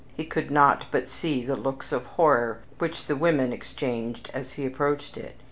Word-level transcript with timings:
He 0.17 0.25
could 0.25 0.49
not 0.49 0.87
but 0.89 1.07
see 1.07 1.45
the 1.45 1.55
looks 1.55 1.91
of 1.91 2.03
horror 2.07 2.63
which 2.79 3.05
the 3.05 3.15
women 3.15 3.53
exchanged 3.53 4.31
as 4.33 4.53
he 4.53 4.65
approached 4.65 5.15
it. 5.15 5.37